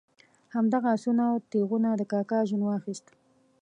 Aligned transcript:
همدغه 0.55 0.87
آسونه 0.95 1.23
او 1.31 1.37
تیغونه 1.51 1.89
د 1.95 2.01
کاکا 2.11 2.39
ژوند 2.49 2.65
واخیست. 2.65 3.07